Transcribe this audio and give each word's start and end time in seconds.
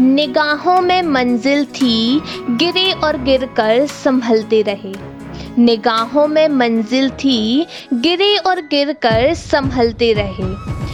निगाहों 0.00 0.80
में 0.80 1.02
मंजिल 1.02 1.64
थी, 1.64 2.22
गिरे 2.50 2.92
और 2.92 3.16
गिरकर 3.16 3.86
संभलते 3.86 4.62
रहे। 4.62 4.94
निगाहों 5.58 6.26
में 6.28 6.48
मंजिल 6.48 7.10
थी, 7.10 7.66
गिरे 7.94 8.36
और 8.36 8.60
गिरकर 8.60 9.34
संभलते 9.34 10.12
रहे। 10.12 10.52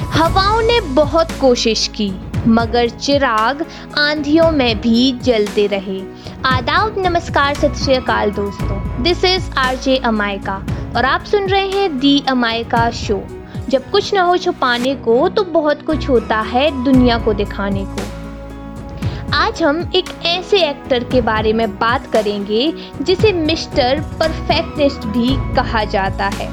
हवाओं 0.09 0.62
ने 0.62 0.80
बहुत 0.80 1.29
कोशिश 1.40 1.88
की, 1.88 2.12
मगर 2.46 2.88
चिराग 2.88 3.64
आंधियों 3.98 4.51
में 4.51 4.81
भी 4.81 5.13
जलते 5.13 5.67
रहे। 5.67 6.01
आदाब, 6.44 6.94
नमस्कार, 6.99 7.54
सत 7.54 7.74
श्रीकाल 7.74 8.31
दोस्तों। 8.31 9.03
दिस 9.03 9.24
इज़ 9.24 9.51
आर 9.58 9.76
जे 9.76 9.97
अमायका 9.97 10.63
और 10.97 11.04
आप 11.04 11.24
सुन 11.24 11.47
रहे 11.47 11.69
हैं 11.69 11.99
दी 11.99 12.22
अमायका 12.28 12.90
शो 12.90 13.22
जब 13.69 13.90
कुछ 13.90 14.15
ना 14.15 14.22
हो 14.22 14.37
छुपाने 14.37 14.94
को 14.94 15.28
तो 15.28 15.44
बहुत 15.44 15.87
कुछ 15.87 16.09
होता 16.09 16.41
है 16.41 16.84
दुनिया 16.84 17.19
को 17.19 17.33
दिखाने 17.34 17.84
को। 17.84 18.16
आज 19.47 19.62
हम 19.62 19.92
एक 19.97 20.05
ऐसे 20.27 20.59
एक्टर 20.60 21.05
के 21.05 21.20
बारे 21.20 21.52
में 21.52 21.78
बात 21.78 22.06
करेंगे, 22.12 22.73
जिसे 23.02 23.32
मिस्टर 23.32 24.00
परफेक्टनिस्ट 24.20 25.05
भी 25.06 25.55
कहा 25.56 25.84
जाता 25.84 26.28
है। 26.28 26.46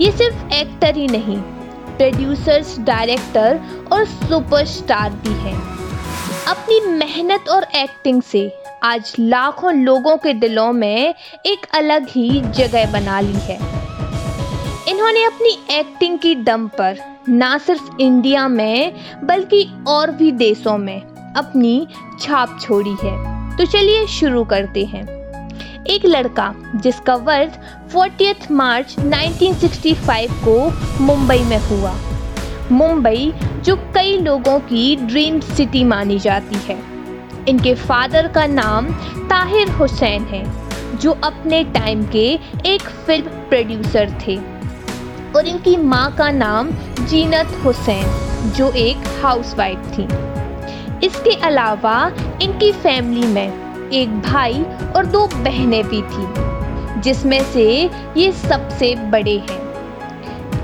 ये 0.00 0.10
सिर्फ़ 0.12 0.52
एक्टर 0.54 0.96
ही 0.96 1.06
नहीं, 1.06 1.36
प्रोड्यूसर्स, 1.96 2.78
डायरेक्टर 2.78 3.60
और 3.92 4.04
सुपरस्टार 4.04 5.10
भी 5.10 5.32
हैं। 5.34 5.56
अपनी 6.46 6.80
मेहनत 6.88 7.48
और 7.48 7.66
एक्टिंग 7.76 8.22
से 8.22 8.52
आज 8.82 9.14
लाखों 9.18 9.72
लोगों 9.74 10.16
के 10.16 10.32
दिलों 10.32 10.72
में 10.72 11.14
एक 11.46 11.66
अलग 11.74 12.06
ही 12.08 12.40
जगह 12.40 12.92
बना 12.92 13.20
ली 13.20 13.40
है। 13.40 13.56
इन्होंने 14.88 15.24
अपनी 15.24 15.58
एक्टिंग 15.70 16.18
की 16.18 16.34
दम 16.34 16.68
पर 16.68 16.98
ना 17.28 17.58
सिर्फ़ 17.58 17.90
इंडिया 18.00 18.46
में, 18.48 18.94
बल्कि 19.24 19.68
और 19.88 20.10
भी 20.10 20.30
देशों 20.32 20.78
में 20.78 21.13
अपनी 21.36 21.88
छाप 22.20 22.58
छोड़ी 22.62 22.96
है। 23.02 23.34
तो 23.56 23.66
चलिए 23.66 24.06
शुरू 24.06 24.44
करते 24.44 24.84
हैं। 24.84 25.14
एक 25.84 26.06
लड़का, 26.06 26.54
जिसका 26.76 27.14
वर्थ 27.14 27.60
40 27.92 28.50
मार्च 28.50 28.96
1965 28.98 30.30
को 30.32 30.72
मुंबई 31.04 31.38
में 31.38 31.58
हुआ। 31.58 31.94
मुंबई, 32.72 33.32
जो 33.64 33.76
कई 33.76 34.18
लोगों 34.18 34.60
की 34.60 34.96
ड्रीम 34.96 35.40
सिटी 35.40 35.84
मानी 35.84 36.18
जाती 36.18 36.54
है। 36.54 36.78
इनके 37.48 37.74
फादर 37.74 38.28
का 38.28 38.46
नाम 38.46 38.86
ताहिर 39.28 39.70
हुसैन 39.70 40.22
है, 40.22 40.52
जो 40.98 41.10
अपने 41.24 41.64
टाइम 41.64 42.06
के 42.06 42.38
एक 42.66 42.82
फ़िल्म 42.82 43.26
प्रोड्यूसर 43.26 44.12
थे। 44.26 44.36
और 45.36 45.46
इनकी 45.46 45.76
माँ 45.76 46.14
का 46.14 46.30
नाम 46.30 46.70
जीनत 47.06 47.60
हुसैन, 47.64 48.06
जो 48.50 48.70
एक 48.70 48.96
हाउसवाइफ 49.22 49.78
थी। 49.78 50.33
इसके 51.04 51.34
अलावा 51.46 51.96
इनकी 52.42 52.70
फैमिली 52.72 53.26
में 53.26 53.90
एक 53.92 54.20
भाई 54.22 54.62
और 54.96 55.06
दो 55.06 55.26
बहनें 55.26 55.82
भी 55.88 56.00
थी, 56.02 57.00
जिसमें 57.00 57.42
से 57.44 57.66
ये 58.16 58.30
सबसे 58.32 58.94
बड़े 59.10 59.36
हैं। 59.40 59.62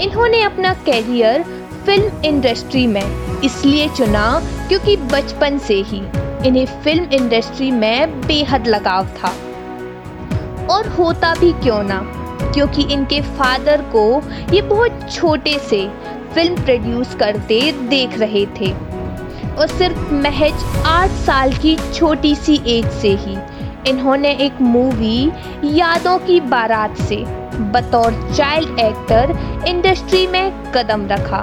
इन्होंने 0.00 0.42
अपना 0.42 0.72
कैरियर 0.86 1.42
फ़िल्म 1.86 2.22
इंडस्ट्री 2.24 2.86
में 2.86 3.40
इसलिए 3.44 3.88
चुना 3.88 4.24
क्योंकि 4.68 4.96
बचपन 5.12 5.58
से 5.58 5.74
ही 5.82 6.02
इन्हें 6.46 6.66
फ़िल्म 6.82 7.04
इंडस्ट्री 7.12 7.70
में 7.70 8.20
बेहद 8.20 8.66
लगाव 8.66 9.06
था। 9.16 9.32
और 10.66 10.88
होता 10.88 11.34
भी 11.34 11.52
क्यों 11.54 11.82
ना, 11.82 12.00
क्योंकि 12.44 12.82
इनके 12.92 13.20
फादर 13.36 13.82
को 13.94 14.04
ये 14.54 14.62
बहुत 14.62 15.10
छोटे 15.12 15.58
से 15.58 15.86
फ़िल्म 16.34 16.62
प्रोड्यूस 16.64 17.14
करते 17.14 17.60
देख 17.88 18.18
रहे 18.18 18.46
थे। 18.60 18.72
और 19.58 19.66
सिर्फ़ 19.68 20.12
महज 20.14 20.64
आठ 20.86 21.10
साल 21.26 21.52
की 21.52 21.76
छोटी 21.94 22.34
सी 22.34 22.60
एज 22.66 22.90
से 22.92 23.14
ही। 23.16 23.36
इन्होंने 23.88 24.30
एक 24.36 24.60
मूवी, 24.60 25.30
यादों 25.76 26.18
की 26.18 26.40
बारात 26.40 26.96
से, 26.98 27.16
बतौर 27.72 28.12
चाइल्ड 28.34 28.78
एक्टर, 28.78 29.36
इंडस्ट्री 29.68 30.26
में 30.26 30.72
कदम 30.72 31.06
रखा। 31.06 31.40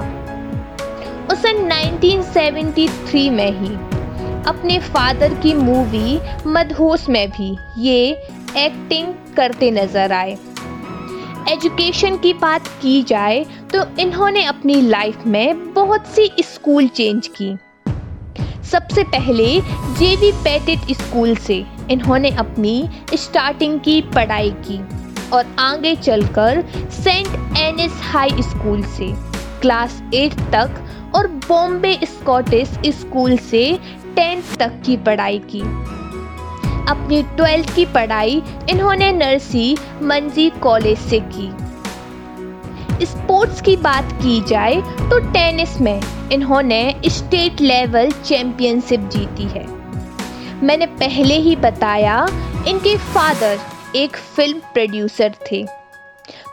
उस 1.32 1.44
1973 1.44 3.30
में 3.30 3.50
ही। 3.50 3.74
अपने 4.48 4.78
फादर 4.78 5.34
की 5.34 5.54
मूवी, 5.54 6.18
मदहोश 6.46 7.08
में 7.08 7.30
भी 7.30 7.56
ये 7.78 8.10
एक्टिंग 8.56 9.14
करते 9.36 9.70
नज़र 9.70 10.12
आए। 10.12 10.38
एजुकेशन 11.48 12.16
की 12.16 12.32
बात 12.32 12.66
की 12.82 13.02
जाए 13.02 13.44
तो 13.74 13.84
इन्होंने 13.98 14.44
अपनी 14.44 14.80
लाइफ 14.80 15.26
में 15.26 15.72
बहुत 15.74 16.06
सी 16.06 16.30
स्कूल 16.42 16.88
चेंज 16.88 17.26
की। 17.26 17.56
सबसे 18.70 19.02
पहले 19.04 19.44
जेवी 19.98 20.30
पैटेट 20.44 20.92
स्कूल 20.96 21.34
से 21.36 21.54
इन्होंने 21.90 22.30
अपनी 22.36 22.88
स्टार्टिंग 23.14 23.78
की 23.80 24.00
पढ़ाई 24.14 24.50
की 24.66 24.78
और 25.30 25.46
आगे 25.58 25.94
चलकर 25.96 26.62
सेंट 26.94 27.56
एनिस 27.58 28.00
हाई 28.02 28.42
स्कूल 28.42 28.82
से, 28.86 29.12
क्लास 29.60 30.02
एट 30.14 30.34
तक 30.52 30.84
और 31.14 31.26
बॉम्बे 31.48 31.98
स्कॉटिश 32.04 32.78
स्कूल 32.96 33.36
से 33.40 33.62
टेंथ 34.16 34.56
तक 34.58 34.80
की 34.86 34.96
पढ़ाई 35.06 35.38
की। 35.50 35.60
अपनी 36.90 37.22
ट्वेल्थ 37.36 37.74
की 37.74 37.86
पढ़ाई 37.86 38.42
इन्होंने 38.70 39.10
नर्सी 39.12 39.76
मंजी 40.02 40.48
कॉलेज 40.62 40.98
से 41.00 41.20
की। 41.32 41.48
स्पोर्ट्स 43.02 43.60
की 43.60 43.76
बात 43.76 44.12
की 44.12 44.40
जाए 44.40 44.74
तो 45.00 45.18
टेनिस 45.32 45.80
में 45.80 46.00
इन्होंने 46.32 46.94
स्टेट 47.06 47.60
लेवल 47.60 48.10
चैंपियनशिप 48.10 49.00
जीती 49.00 49.44
है। 49.44 49.66
मैंने 50.62 50.86
पहले 50.86 51.34
ही 51.34 51.56
बताया, 51.56 52.26
इनके 52.68 52.96
फादर 52.96 53.58
एक 53.96 54.16
फ़िल्म 54.16 54.58
प्रोड्यूसर 54.58 55.34
थे। 55.52 55.66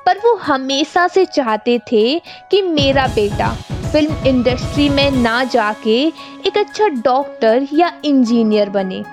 पर 0.06 0.18
वो 0.18 0.36
हमेशा 0.36 1.08
से 1.08 1.26
चाहते 1.26 1.80
थे 1.80 2.20
कि 2.20 2.62
मेरा 2.62 3.08
बेटा 3.08 3.50
फ़िल्म 3.92 4.16
इंडस्ट्री 4.28 4.90
में 4.90 5.12
ना 5.12 5.44
जाके 5.44 5.98
एक 6.48 6.58
अच्छा 6.58 6.88
डॉक्टर 6.88 7.68
या 7.74 7.92
इंजीनियर 8.06 8.70
बने। 8.70 9.04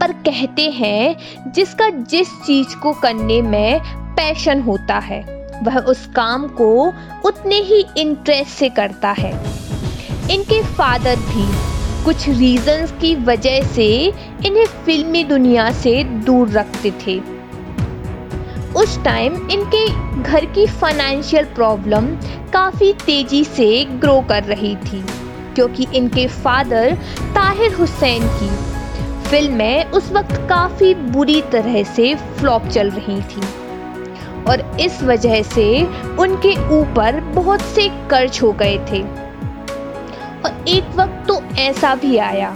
पर 0.00 0.12
कहते 0.12 0.70
हैं, 0.70 1.16
जिसका 1.52 1.88
जिस 1.90 2.28
चीज़ 2.28 2.76
को 2.76 2.92
करने 2.92 3.42
में 3.42 3.80
पैशन 4.16 4.60
होता 4.60 4.98
है 4.98 5.35
वह 5.62 5.78
उस 5.80 6.06
काम 6.06 6.46
को 6.56 6.70
उतने 7.24 7.60
ही 7.62 7.84
इंटरेस्ट 7.98 8.50
से 8.50 8.68
करता 8.70 9.10
है। 9.10 9.32
इनके 10.30 10.62
फादर 10.74 11.16
भी 11.28 11.46
कुछ 12.04 12.28
रीजंस 12.28 12.92
की 13.00 13.14
वजह 13.24 13.62
से 13.66 13.88
इन्हें 14.46 14.66
फिल्मी 14.84 15.24
दुनिया 15.24 15.70
से 15.72 16.02
दूर 16.04 16.48
रखते 16.48 16.90
थे। 17.06 17.18
उस 18.74 18.98
टाइम 19.04 19.36
इनके 19.50 19.86
घर 20.22 20.44
की 20.54 20.66
फाइनेंशियल 20.72 21.44
प्रॉब्लम 21.54 22.06
काफ़ी 22.52 22.92
तेज़ी 23.06 23.42
से 23.44 23.84
ग्रो 24.00 24.20
कर 24.20 24.42
रही 24.44 24.74
थी, 24.76 25.02
क्योंकि 25.54 25.86
इनके 25.94 26.26
फादर 26.28 26.94
ताहिर 27.34 27.74
हुसैन 27.74 28.28
की 28.38 28.50
फ़िल्में 29.28 29.90
उस 29.90 30.10
वक्त 30.12 30.36
काफ़ी 30.48 30.94
बुरी 30.94 31.40
तरह 31.52 31.82
से 31.84 32.14
फ्लॉप 32.14 32.66
चल 32.68 32.90
रही 32.90 33.20
थी। 33.22 33.42
और 34.48 34.60
इस 34.80 35.02
वजह 35.02 35.42
से 35.44 35.66
उनके 36.18 36.54
ऊपर 36.72 37.20
बहुत 37.34 37.60
से 37.60 37.88
कर्ज 38.10 38.40
हो 38.42 38.52
गए 38.52 38.78
थे। 38.90 39.02
और 40.38 40.64
एक 40.68 40.96
वक्त 40.96 41.24
तो 41.28 41.40
ऐसा 41.58 41.94
भी 41.94 42.16
आया, 42.18 42.54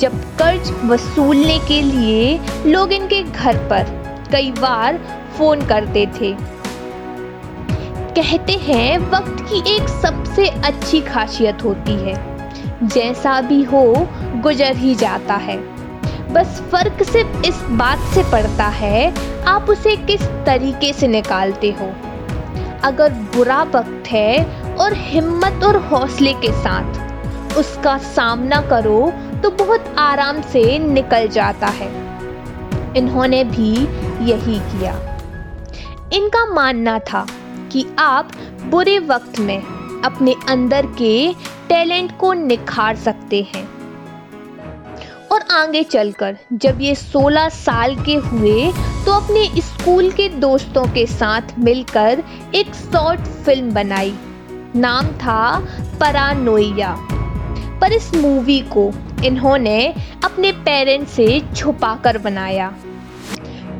जब 0.00 0.20
कर्ज 0.38 0.70
वसूलने 0.84 1.58
के 1.58 1.80
लिए 1.82 2.38
लोग 2.66 2.92
इनके 2.92 3.22
घर 3.22 3.56
पर 3.68 3.98
कई 4.32 4.50
बार 4.50 4.98
फ़ोन 5.38 5.66
करते 5.66 6.06
थे। 6.20 6.34
कहते 8.12 8.52
हैं, 8.52 8.98
वक्त 9.10 9.42
की 9.42 9.58
एक 9.74 9.88
सबसे 9.88 10.46
अच्छी 10.46 11.00
खासियत 11.00 11.64
होती 11.64 11.92
है। 11.92 12.14
जैसा 12.84 13.40
भी 13.40 13.62
हो, 13.62 13.82
गुजर 14.42 14.76
ही 14.76 14.94
जाता 14.94 15.34
है। 15.38 15.56
बस 16.32 16.60
फ़र्क 16.72 17.02
सिर्फ़ 17.02 17.46
इस 17.46 17.60
बात 17.70 17.98
से 18.14 18.22
पड़ता 18.22 18.66
है 18.66 19.12
आप 19.48 19.70
उसे 19.70 19.96
किस 19.96 20.22
तरीके 20.46 20.92
से 20.92 21.08
निकालते 21.08 21.70
हो? 21.70 21.92
अगर 22.84 23.12
बुरा 23.34 23.62
वक्त 23.64 24.08
है 24.08 24.44
और 24.76 24.94
हिम्मत 24.94 25.64
और 25.64 25.76
हौसले 25.86 26.32
के 26.32 26.52
साथ 26.52 27.56
उसका 27.58 27.96
सामना 27.98 28.60
करो 28.60 29.12
तो 29.42 29.50
बहुत 29.56 29.94
आराम 29.98 30.40
से 30.42 30.78
निकल 30.78 31.28
जाता 31.28 31.66
है। 31.66 31.88
इन्होंने 32.96 33.42
भी 33.44 33.72
यही 34.30 34.58
किया। 34.60 34.94
इनका 36.12 36.44
मानना 36.46 36.98
था 36.98 37.26
कि 37.72 37.86
आप 37.98 38.30
बुरे 38.64 38.98
वक्त 38.98 39.38
में 39.38 39.62
अपने 40.04 40.34
अंदर 40.48 40.86
के 40.98 41.32
टैलेंट 41.68 42.16
को 42.18 42.32
निखार 42.32 42.96
सकते 42.96 43.42
हैं। 43.54 43.68
और 45.32 45.40
आगे 45.50 45.82
चलकर, 45.82 46.36
जब 46.52 46.80
ये 46.80 46.94
16 46.94 47.48
साल 47.48 47.96
के 47.96 48.14
हुए 48.14 48.72
तो 49.06 49.12
अपने 49.12 49.44
स्कूल 49.62 50.10
के 50.12 50.28
दोस्तों 50.40 50.84
के 50.94 51.06
साथ 51.08 51.58
मिलकर 51.58 52.22
एक 52.54 52.74
शॉर्ट 52.74 53.20
फ़िल्म 53.44 53.72
बनाई। 53.74 54.12
नाम 54.76 55.06
था 55.16 55.58
परानोइया। 56.00 56.96
पर 57.80 57.92
इस 57.92 58.14
मूवी 58.14 58.60
को 58.72 58.90
इन्होंने 59.24 59.78
अपने 60.24 60.52
पेरेंट्स 60.60 61.12
से 61.12 61.40
छुपा 61.56 61.94
कर 62.04 62.18
बनाया, 62.18 62.72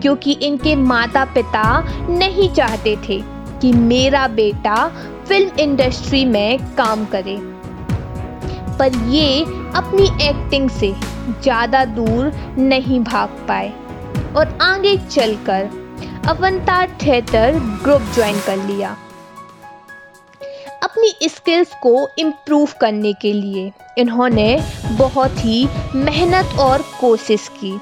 क्योंकि 0.02 0.32
इनके 0.42 0.74
माता 0.76 1.24
पिता 1.34 1.64
नहीं 2.10 2.48
चाहते 2.54 2.96
थे 3.08 3.20
कि 3.60 3.72
मेरा 3.74 4.26
बेटा 4.30 4.76
फ़िल्म 5.28 5.58
इंडस्ट्री 5.60 6.24
में 6.26 6.74
काम 6.76 7.04
करे। 7.06 7.36
पर 8.78 8.96
ये 9.08 9.42
अपनी 9.76 10.06
एक्टिंग 10.28 10.68
से 10.70 10.92
ज़्यादा 11.42 11.84
दूर 11.86 12.32
नहीं 12.58 13.00
भाग 13.02 13.44
पाए। 13.48 13.72
और 14.36 14.58
आगे 14.62 14.96
चलकर 14.96 15.68
अवंतार 16.28 16.98
थिएटर 17.02 17.54
ग्रुप 17.84 18.02
ज्वाइन 18.14 18.40
कर 18.40 18.56
लिया। 18.56 18.96
अपनी 20.82 21.28
स्किल्स 21.28 21.70
को 21.82 22.08
इम्प्रूव 22.18 22.68
करने 22.80 23.12
के 23.12 23.32
लिए 23.32 23.72
इन्होंने 23.98 24.64
बहुत 24.92 25.30
ही 25.38 25.68
मेहनत 25.94 26.58
और 26.60 26.84
कोशिश 27.00 27.48
की। 27.48 27.80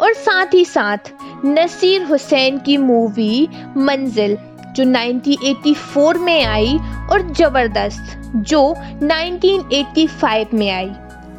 और 0.00 0.12
साथ 0.12 0.54
ही 0.54 0.64
साथ 0.64 0.98
नसीर 1.44 2.02
हुसैन 2.02 2.58
की 2.58 2.76
मूवी 2.76 3.48
मंजिल, 3.76 4.36
जो 4.72 4.84
1984 4.84 6.18
में 6.18 6.44
आई 6.44 6.78
और 7.12 7.32
ज़बरदस्त, 7.32 8.16
जो 8.36 8.74
1985 9.02 10.54
में 10.54 10.70
आई, 10.70 10.90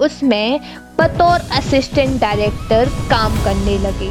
उसमें 0.02 0.60
बतौर 1.02 1.40
असिस्टेंट 1.52 2.20
डायरेक्टर 2.22 2.90
काम 3.10 3.44
करने 3.44 3.78
लगे। 3.78 4.10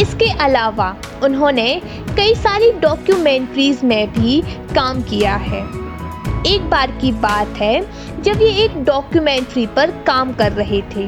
इसके 0.00 0.30
अलावा 0.38 0.96
उन्होंने 1.22 1.68
कई 2.16 2.34
सारी 2.34 2.70
डॉक्यूमेंट्रीज 2.72 3.84
में 3.84 4.12
भी 4.12 4.40
काम 4.74 5.00
किया 5.02 5.36
है। 5.36 5.60
एक 6.46 6.68
बार 6.70 6.90
की 6.90 7.12
बात 7.12 7.48
है, 7.56 7.80
जब 8.22 8.42
ये 8.42 8.50
एक 8.64 8.76
डॉक्यूमेंट्री 8.84 9.66
पर 9.66 9.90
काम 10.06 10.32
कर 10.32 10.52
रहे 10.52 10.82
थे, 10.96 11.06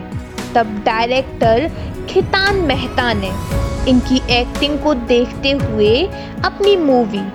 तब 0.55 0.83
डायरेक्टर 0.87 1.71
खितान 2.09 2.57
मेहता 2.57 3.13
ने 3.13 3.33
इनकी 3.91 4.21
एक्टिंग 4.31 4.79
को 4.79 4.95
देखते 4.95 5.51
हुए 5.51 6.03
अपनी 6.45 6.77
मूवी 6.77 7.27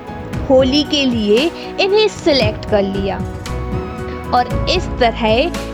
होली 0.50 0.84
के 0.84 1.06
लिए 1.06 1.52
इन्हें 1.80 2.08
सिलेक्ट 2.08 2.70
कर 2.70 2.82
लिया। 2.82 3.43
और 4.34 4.70
इस 4.70 4.86
तरह 5.00 5.28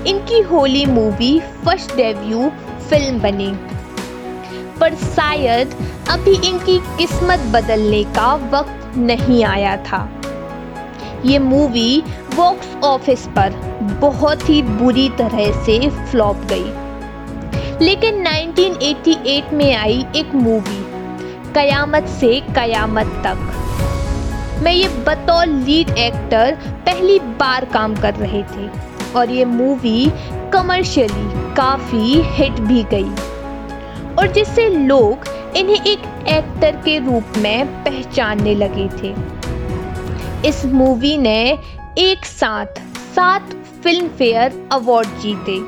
इनकी 0.07 0.39
Holi 0.41 0.85
movie 0.85 1.39
first 1.39 1.95
debut 1.95 2.51
film 2.89 3.19
बनी। 3.19 3.51
पर 4.79 4.95
शायद 4.95 5.75
अभी 6.09 6.33
इनकी 6.47 6.77
किस्मत 6.97 7.39
बदलने 7.39 8.03
का 8.03 8.33
वक्त 8.33 8.97
नहीं 8.97 9.43
आया 9.43 9.77
था। 9.77 10.09
ये 11.25 11.39
मूवी 11.39 12.03
बॉक्स 12.35 12.75
ऑफ़िस 12.83 13.27
पर 13.27 13.49
बहुत 14.01 14.49
ही 14.49 14.61
बुरी 14.61 15.09
तरह 15.09 15.51
से 15.65 15.89
फ्लॉप 15.89 16.37
गई। 16.37 16.71
लेकिन 17.85 18.27
1988 18.27 19.53
में 19.53 19.75
आई 19.75 20.05
एक 20.15 20.35
मूवी, 20.35 20.85
कयामत 21.53 22.05
से 22.07 22.39
कयामत 22.55 23.05
तक। 23.05 23.58
मैं 24.61 24.71
ये 24.73 24.87
बतौर 25.05 25.45
लीड 25.45 25.89
एक्टर 25.89 26.55
पहली 26.85 27.19
बार 27.19 27.65
काम 27.65 27.95
कर 27.95 28.15
रहे 28.15 28.41
थे 28.43 28.67
और 29.13 29.29
ये 29.29 29.45
मूवी 29.45 30.11
कमर्शियली 30.53 31.55
काफ़ी 31.55 32.21
हिट 32.31 32.59
भी 32.61 32.83
गई। 32.83 33.09
और 34.15 34.31
जिससे 34.33 34.67
लोग 34.69 35.27
इन्हें 35.57 35.85
एक 35.85 36.27
एक्टर 36.27 36.81
के 36.85 36.97
रूप 36.99 37.37
में 37.37 37.83
पहचानने 37.83 38.55
लगे 38.55 38.87
थे। 38.97 39.13
इस 40.47 40.65
मूवी 40.65 41.17
ने 41.17 41.39
एक 41.97 42.25
साथ 42.25 42.79
सात 43.15 43.49
फ़िल्म 43.83 44.07
फेयर 44.07 44.67
अवार्ड 44.71 45.19
जीते, 45.21 45.59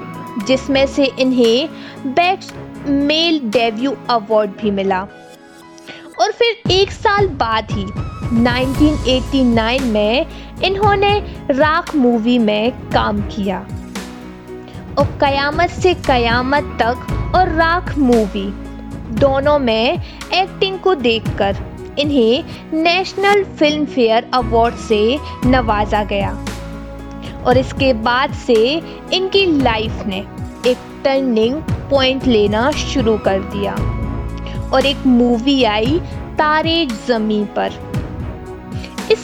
जिसमें 0.46 0.86
से 0.88 1.06
इन्हें 1.20 2.14
बेस्ट 2.14 2.54
मेल 2.88 3.40
डेब्यू 3.50 3.96
अवार्ड 4.10 4.52
भी 4.52 4.72
मिला। 4.72 5.02
और 6.22 6.32
फिर 6.32 6.72
एक 6.72 6.92
साल 6.92 7.28
बाद 7.28 7.72
ही 7.72 7.86
1989 8.34 9.80
में 9.80 10.26
इन्होंने 10.64 11.20
राख 11.52 11.96
मूवी 11.96 12.38
में 12.38 12.72
काम 12.72 13.22
किया। 13.22 13.60
और 14.98 15.18
कयामत 15.22 15.70
से 15.70 15.94
कयामत 15.94 16.64
तक 16.64 17.32
और 17.36 17.50
राख 17.50 17.98
मूवी 17.98 18.54
दोनों 19.20 19.60
में 19.60 20.02
एक्टिंग 20.34 20.80
को 20.80 20.96
देखकर 20.96 21.58
इन्हें 22.00 22.44
नेशनल 22.74 23.44
फ़िल्म 23.44 23.86
फेयर 23.86 24.32
अवार्ड 24.34 24.76
से 24.76 25.20
नवाजा 25.46 26.04
गया। 26.04 26.46
और 27.48 27.58
इसके 27.58 27.94
बाद 27.94 28.34
से 28.34 28.82
इनकी 29.14 29.46
लाइफ 29.46 30.04
ने 30.08 30.20
एक 30.68 30.78
टर्निंग 31.04 31.56
पॉइंट 31.90 32.28
लेना 32.28 32.72
शुरू 32.72 33.18
कर 33.18 33.40
दिया। 33.40 33.74
और 34.74 34.86
एक 34.86 34.98
मूवी 35.08 35.64
आई 35.64 36.02
तारे 36.38 36.88
जमी 37.08 37.46
पर। 37.56 37.91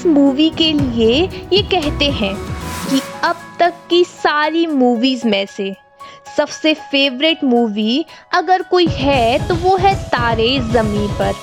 मूवी 0.08 0.50
के 0.58 0.72
लिए 0.74 1.24
ये 1.54 1.62
कहते 1.72 2.10
हैं 2.12 2.36
कि 2.90 3.02
अब 3.24 3.36
तक 3.60 3.74
की 3.90 4.04
सारी 4.04 4.66
मूवीज़ 4.68 5.28
में 5.28 5.46
से 5.48 5.76
सबसे 6.38 6.74
फेवरेट 6.92 7.44
मूवी 7.44 8.06
अगर 8.34 8.62
कोई 8.62 8.88
है 8.88 9.48
तो 9.48 9.56
वो 9.56 9.76
है 9.78 9.94
तारे 10.10 10.60
ज़मी 10.74 11.08
पर। 11.20 11.34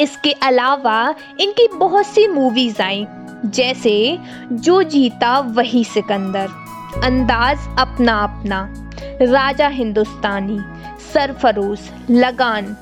इसके 0.00 0.32
अलावा 0.42 1.14
इनकी 1.40 1.66
बहुत 1.74 2.06
सी 2.06 2.26
मूवीज़ 2.28 2.82
आई, 2.82 3.06
जैसे 3.46 4.18
जो 4.52 4.82
जीता 4.84 5.38
वही 5.56 5.84
सिकंदर, 5.84 6.48
अंदाज 7.04 7.66
अपना 7.78 8.18
अपना, 8.22 8.68
राजा 9.22 9.68
Hindustani 9.70 10.58
Sarfarosh 11.12 11.90
Lagaan, 12.10 12.76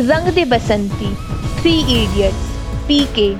Rang 0.00 0.32
De 0.34 0.44
Basanti 0.46 1.14
three 1.60 1.78
idiots 1.94 2.50
PK 2.88 3.32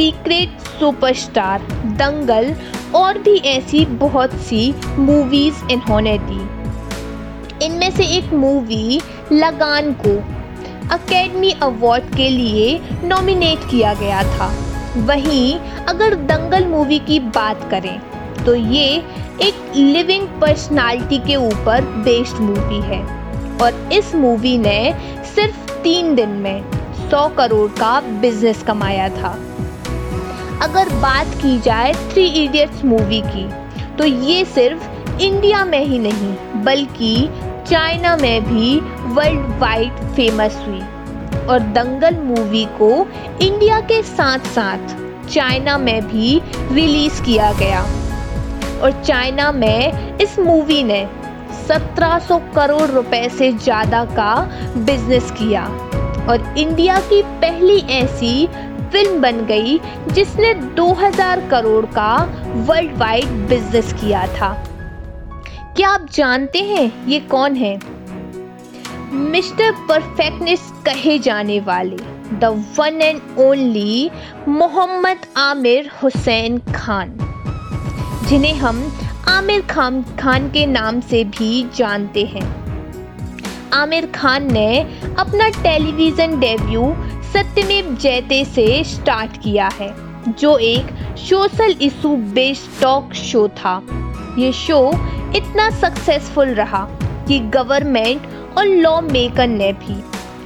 secret 0.00 0.60
superstar 0.68 1.62
Dangal 1.96 2.46
और 2.94 3.18
भी 3.18 3.34
ऐसी 3.46 3.84
बहुत 4.02 4.34
सी 4.42 4.60
मूवीज़ 4.98 5.72
इन्होंने 5.72 6.16
दी। 6.20 7.66
इनमें 7.66 7.90
से 7.90 8.04
एक 8.16 8.32
मूवी 8.34 9.00
लगान 9.32 9.92
को 10.00 10.14
अकेडमी 10.94 11.50
अवार्ड 11.62 12.04
के 12.16 12.28
लिए 12.28 12.80
नॉमिनेट 13.04 13.68
किया 13.70 13.92
गया 13.94 14.22
था। 14.28 14.46
वहीं 15.06 15.54
अगर 15.86 16.14
दंगल 16.24 16.66
मूवी 16.66 16.98
की 17.08 17.20
बात 17.36 17.68
करें 17.70 18.00
तो 18.44 18.54
ये 18.54 18.86
एक 19.42 19.72
लिविंग 19.76 20.26
पर्सनालिटी 20.40 21.18
के 21.18 21.36
ऊपर 21.42 21.84
बेस्ड 22.04 22.40
मूवी 22.40 22.80
है। 22.86 23.02
और 23.58 23.92
इस 23.92 24.14
मूवी 24.14 24.56
ने 24.58 24.80
सिर्फ़ 25.34 25.70
तीन 25.82 26.14
दिन 26.14 26.28
में 26.38 26.62
सौ 27.10 27.28
करोड़ 27.36 27.70
का 27.70 28.00
बिज़नेस 28.20 28.62
कमाया 28.62 29.08
था। 29.12 29.36
अगर 30.62 30.88
बात 31.00 31.34
की 31.42 31.58
जाए 31.60 31.92
थ्री 32.12 32.24
इडियट्स 32.44 32.84
मूवी 32.84 33.20
की 33.26 33.46
तो 33.96 34.04
ये 34.04 34.44
सिर्फ़ 34.46 35.20
इंडिया 35.22 35.64
में 35.64 35.84
ही 35.84 35.98
नहीं, 35.98 36.34
बल्कि 36.64 37.28
चाइना 37.68 38.16
में 38.16 38.44
भी 38.44 38.78
वर्ल्ड 39.14 39.58
वाइड 39.60 39.92
फ़ेमस 40.16 40.56
हुई। 40.66 40.80
और 41.46 41.60
दंगल 41.74 42.16
मूवी 42.16 42.64
को 42.78 42.90
इंडिया 43.42 43.80
के 43.82 44.02
साथ 44.02 44.46
साथ 44.54 44.96
चाइना 45.28 45.76
में 45.78 46.06
भी 46.08 46.40
रिलीज़ 46.72 47.22
किया 47.22 47.52
गया। 47.52 47.82
और 48.82 49.02
चाइना 49.04 49.50
में 49.52 50.18
इस 50.18 50.38
मूवी 50.38 50.82
ने 50.82 51.04
1700 51.66 52.40
करोड़ 52.54 52.88
रुपए 52.90 53.28
से 53.28 53.52
ज़्यादा 53.54 54.04
का 54.16 54.34
बिज़नेस 54.76 55.30
किया। 55.30 55.64
और 56.22 56.54
इंडिया 56.58 56.98
की 57.02 57.22
पहली 57.22 57.78
ऐसी 57.92 58.48
फ़िल्म 58.92 59.20
बन 59.20 59.44
गई, 59.46 59.80
जिसने 60.12 60.54
2000 60.54 61.48
करोड़ 61.50 61.86
का 61.86 62.14
वर्ल्ड 62.56 62.96
वाइड 62.96 63.26
बिज़नेस 63.26 63.92
किया 63.92 64.26
था। 64.26 64.66
क्या 65.76 65.88
आप 65.88 66.06
जानते 66.10 66.58
हैं 66.58 67.06
ये 67.06 67.20
कौन 67.20 67.54
है? 67.54 67.78
मिस्टर 69.12 69.72
परफेक्टनेस 69.72 70.72
कहे 70.86 71.18
जाने 71.18 71.60
वाले, 71.60 71.96
the 72.32 72.44
one 72.78 73.02
and 73.02 73.20
only 73.38 74.10
Mohammed 74.48 75.18
Aamir 75.36 75.90
Hussain 76.02 76.58
Khan. 76.58 77.16
जिन्हें 78.28 78.54
हम 78.54 78.92
आमिर 79.28 79.60
खान 79.60 80.02
खान 80.02 80.48
के 80.50 80.66
नाम 80.66 81.00
से 81.00 81.24
भी 81.24 81.66
जानते 81.76 82.24
हैं। 82.24 82.60
आमिर 83.72 84.06
खान 84.06 84.52
ने 84.52 84.80
अपना 85.18 85.48
टेलीविज़न 85.48 86.40
डेब्यू 86.40 86.82
सत्यमेव 87.32 87.94
जयते 87.94 88.44
से 88.44 88.82
स्टार्ट 88.84 89.36
किया 89.42 89.68
है, 89.72 89.90
जो 90.32 90.56
एक 90.58 90.86
social 91.18 91.74
issue 91.82 92.16
based 92.34 92.80
talk 92.82 93.12
show 93.14 93.46
था। 93.48 93.80
ये 94.38 94.52
शो 94.52 94.80
इतना 95.36 95.68
सक्सेसफुल 95.70 96.48
रहा 96.54 96.86
कि 97.28 97.38
गवर्नमेंट 97.54 98.26
और 98.58 98.66
लॉ 98.66 99.00
मेकर 99.00 99.48
ने 99.48 99.72
भी 99.72 100.02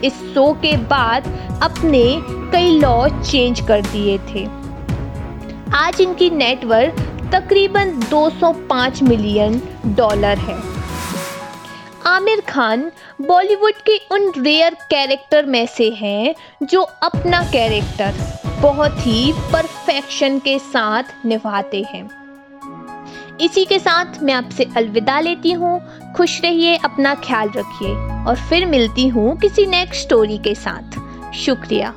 इस 0.07 0.15
शो 0.35 0.53
के 0.63 0.77
बाद 0.77 1.27
अपने 1.63 2.03
कई 2.53 2.79
लॉ 2.79 3.09
चेंज 3.23 3.61
कर 3.61 3.81
दिए 3.83 4.19
थे। 4.31 4.47
आज 5.75 6.01
इनकी 6.01 6.31
नेटवर्क 6.31 7.01
तकरीबन 7.35 7.99
205 8.11 9.03
मिलियन 9.03 9.61
डॉलर 9.87 10.39
है। 10.39 10.74
आमिर 12.15 12.41
खान 12.41 12.93
बॉलीवुड 13.21 13.73
के 13.73 13.97
उन 14.11 14.33
रेयर 14.39 14.75
कैरेक्टर 14.75 15.47
में 15.47 15.67
से 15.67 15.91
हैं 15.91 16.35
जो 16.63 16.81
अपना 16.81 17.43
कैरेक्टर 17.43 18.15
बहुत 18.63 18.97
ही 18.99 19.33
परफेक्शन 19.53 20.39
के 20.39 20.59
साथ 20.59 21.03
निभाते 21.27 21.83
हैं। 21.83 22.09
इसी 23.41 23.65
के 23.65 23.79
साथ 23.79 24.23
मैं 24.23 24.35
आपसे 24.35 24.67
अलविदा 24.77 25.21
लेती 25.21 25.53
हूँ। 25.53 25.81
खुश 26.13 26.41
रहिए, 26.41 26.77
अपना 26.77 27.15
ख्याल 27.15 27.51
रखिए 27.57 27.95
और 28.25 28.37
फिर 28.49 28.67
मिलती 28.67 29.09
हूँ 29.09 29.37
किसी 29.39 29.67
नेक्स्ट 29.67 30.03
स्टोरी 30.03 30.39
के 30.39 30.55
साथ। 30.55 31.33
शुक्रिया। 31.35 31.95